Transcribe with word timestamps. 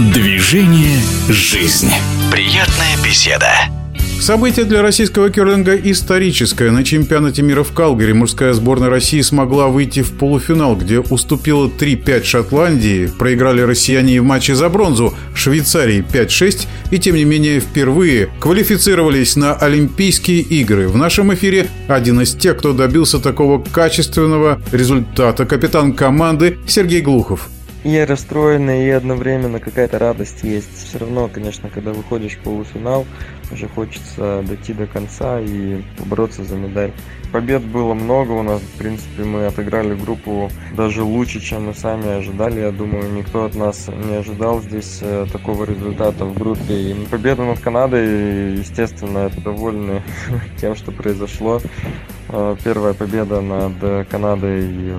Движение 0.00 0.98
«Жизнь». 1.28 1.90
Приятная 2.32 2.96
беседа. 3.04 3.50
Событие 4.18 4.64
для 4.64 4.80
российского 4.80 5.28
керлинга 5.28 5.76
историческое. 5.76 6.70
На 6.70 6.84
чемпионате 6.84 7.42
мира 7.42 7.62
в 7.62 7.72
Калгари 7.72 8.12
мужская 8.12 8.54
сборная 8.54 8.88
России 8.88 9.20
смогла 9.20 9.68
выйти 9.68 10.00
в 10.00 10.12
полуфинал, 10.12 10.74
где 10.74 11.00
уступила 11.00 11.68
3-5 11.68 12.24
Шотландии. 12.24 13.10
Проиграли 13.18 13.60
россияне 13.60 14.22
в 14.22 14.24
матче 14.24 14.54
за 14.54 14.70
бронзу 14.70 15.12
Швейцарии 15.34 16.02
5-6 16.10 16.66
и, 16.90 16.98
тем 16.98 17.16
не 17.16 17.24
менее, 17.24 17.60
впервые 17.60 18.30
квалифицировались 18.40 19.36
на 19.36 19.52
Олимпийские 19.52 20.40
игры. 20.40 20.88
В 20.88 20.96
нашем 20.96 21.34
эфире 21.34 21.68
один 21.88 22.22
из 22.22 22.34
тех, 22.34 22.56
кто 22.56 22.72
добился 22.72 23.18
такого 23.18 23.62
качественного 23.62 24.62
результата. 24.72 25.44
Капитан 25.44 25.92
команды 25.92 26.56
Сергей 26.66 27.02
Глухов 27.02 27.50
и 27.84 27.98
расстроена, 27.98 28.84
и 28.84 28.90
одновременно 28.90 29.58
какая-то 29.60 29.98
радость 29.98 30.42
есть. 30.42 30.88
Все 30.88 30.98
равно, 30.98 31.28
конечно, 31.28 31.68
когда 31.70 31.92
выходишь 31.92 32.36
в 32.36 32.40
полуфинал, 32.40 33.06
уже 33.50 33.68
хочется 33.68 34.42
дойти 34.46 34.72
до 34.72 34.86
конца 34.86 35.40
и 35.40 35.82
побороться 35.98 36.44
за 36.44 36.56
медаль. 36.56 36.92
Побед 37.32 37.62
было 37.62 37.94
много 37.94 38.32
у 38.32 38.42
нас, 38.42 38.60
в 38.60 38.78
принципе, 38.78 39.22
мы 39.22 39.46
отыграли 39.46 39.94
группу 39.94 40.50
даже 40.76 41.02
лучше, 41.02 41.40
чем 41.40 41.66
мы 41.66 41.74
сами 41.74 42.18
ожидали. 42.18 42.60
Я 42.60 42.72
думаю, 42.72 43.12
никто 43.12 43.44
от 43.44 43.54
нас 43.54 43.88
не 43.88 44.16
ожидал 44.16 44.60
здесь 44.60 44.98
э, 45.00 45.26
такого 45.32 45.64
результата 45.64 46.24
в 46.24 46.34
группе. 46.34 46.74
И 46.74 47.06
победа 47.06 47.44
над 47.44 47.60
Канадой, 47.60 48.56
естественно, 48.56 49.30
довольны 49.44 50.02
тем, 50.60 50.74
что 50.74 50.90
произошло. 50.90 51.60
Э, 52.32 52.56
первая 52.62 52.94
победа 52.94 53.40
над 53.40 54.08
Канадой 54.08 54.94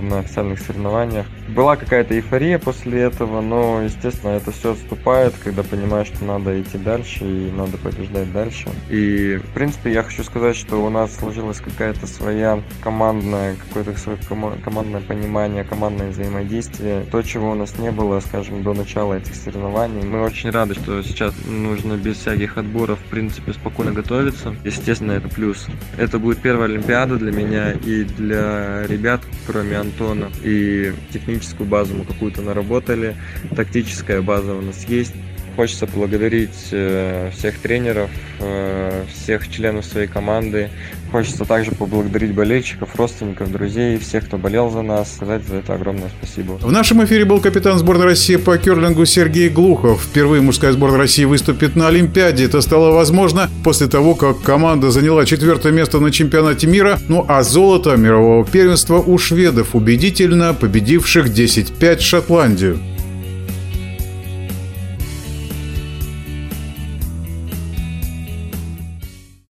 на 0.00 0.20
официальных 0.20 0.60
соревнованиях. 0.60 1.26
Была 1.48 1.76
какая-то 1.76 2.14
эйфория 2.14 2.58
после 2.58 3.00
этого, 3.02 3.40
но, 3.40 3.82
естественно, 3.82 4.32
это 4.32 4.50
все 4.52 4.72
отступает, 4.72 5.34
когда 5.42 5.62
понимаешь, 5.62 6.08
что 6.08 6.24
надо 6.24 6.60
идти 6.60 6.78
дальше 6.78 7.24
и 7.24 7.50
надо 7.50 7.78
побеждать 7.78 8.32
дальше. 8.32 8.68
И, 8.90 9.36
в 9.36 9.54
принципе, 9.54 9.92
я 9.92 10.02
хочу 10.02 10.22
сказать, 10.24 10.56
что 10.56 10.84
у 10.84 10.90
нас 10.90 11.16
сложилась 11.16 11.60
какая-то 11.60 12.06
своя 12.06 12.62
командная, 12.82 13.56
какое-то 13.56 13.98
свое 13.98 14.18
командное 14.62 15.00
понимание, 15.00 15.64
командное 15.64 16.10
взаимодействие. 16.10 17.04
То, 17.10 17.22
чего 17.22 17.52
у 17.52 17.54
нас 17.54 17.78
не 17.78 17.90
было, 17.90 18.20
скажем, 18.20 18.62
до 18.62 18.74
начала 18.74 19.14
этих 19.14 19.34
соревнований. 19.34 20.04
Мы 20.04 20.22
очень 20.22 20.50
рады, 20.50 20.74
что 20.74 21.02
сейчас 21.02 21.34
нужно 21.46 21.94
без 21.94 22.18
всяких 22.18 22.58
отборов, 22.58 22.98
в 22.98 23.10
принципе, 23.10 23.52
спокойно 23.52 23.92
готовиться. 23.92 24.54
Естественно, 24.64 25.12
это 25.12 25.28
плюс. 25.28 25.66
Это 25.96 26.18
будет 26.18 26.38
первая 26.38 26.67
Олимпиада 26.68 27.16
для 27.16 27.32
меня 27.32 27.72
и 27.72 28.04
для 28.04 28.86
ребят, 28.86 29.20
кроме 29.46 29.76
Антона. 29.76 30.30
И 30.42 30.92
техническую 31.12 31.68
базу 31.68 31.94
мы 31.94 32.04
какую-то 32.04 32.42
наработали, 32.42 33.16
тактическая 33.56 34.22
база 34.22 34.54
у 34.54 34.60
нас 34.60 34.84
есть. 34.84 35.14
Хочется 35.58 35.88
поблагодарить 35.88 36.68
э, 36.70 37.32
всех 37.36 37.58
тренеров, 37.58 38.10
э, 38.38 39.02
всех 39.12 39.50
членов 39.50 39.84
своей 39.86 40.06
команды. 40.06 40.70
Хочется 41.10 41.44
также 41.44 41.72
поблагодарить 41.72 42.32
болельщиков, 42.32 42.94
родственников, 42.94 43.50
друзей, 43.50 43.98
всех, 43.98 44.26
кто 44.26 44.38
болел 44.38 44.70
за 44.70 44.82
нас. 44.82 45.12
Сказать 45.12 45.42
за 45.48 45.56
это 45.56 45.74
огромное 45.74 46.10
спасибо. 46.16 46.52
В 46.52 46.70
нашем 46.70 47.04
эфире 47.04 47.24
был 47.24 47.40
капитан 47.40 47.76
сборной 47.76 48.04
России 48.04 48.36
по 48.36 48.56
керлингу 48.56 49.04
Сергей 49.04 49.48
Глухов. 49.48 50.04
Впервые 50.04 50.42
мужская 50.42 50.70
сборная 50.70 50.98
России 50.98 51.24
выступит 51.24 51.74
на 51.74 51.88
Олимпиаде. 51.88 52.44
Это 52.44 52.60
стало 52.60 52.92
возможно 52.92 53.50
после 53.64 53.88
того, 53.88 54.14
как 54.14 54.40
команда 54.42 54.92
заняла 54.92 55.26
четвертое 55.26 55.72
место 55.72 55.98
на 55.98 56.12
чемпионате 56.12 56.68
мира. 56.68 57.00
Ну 57.08 57.26
а 57.28 57.42
золото 57.42 57.96
мирового 57.96 58.46
первенства 58.46 58.98
у 58.98 59.18
шведов, 59.18 59.74
убедительно 59.74 60.54
победивших 60.54 61.26
10-5 61.26 61.98
Шотландию. 61.98 62.78